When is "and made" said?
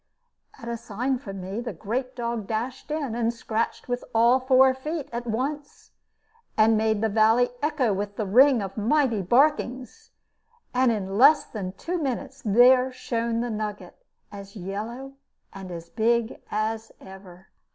6.57-7.01